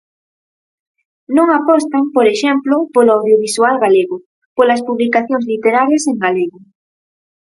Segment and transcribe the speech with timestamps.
[1.35, 4.15] Non apostan, por exemplo, polo audiovisual galego,
[4.57, 6.57] polas publicacións literarias en galego.